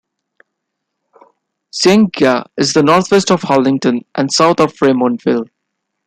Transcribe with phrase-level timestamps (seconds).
[1.71, 5.47] Yznaga is northwest of Harlingen and south of Raymondville.